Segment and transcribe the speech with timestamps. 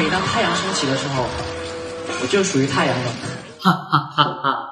[0.00, 1.24] 每当太阳升起的时候
[2.22, 3.12] 我就属于太阳了
[3.60, 4.70] 哈哈哈哈。